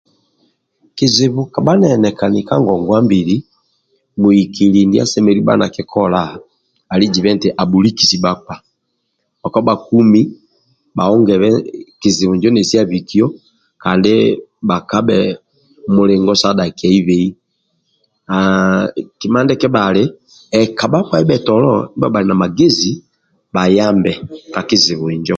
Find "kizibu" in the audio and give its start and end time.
0.97-1.41, 11.99-12.33, 24.69-25.05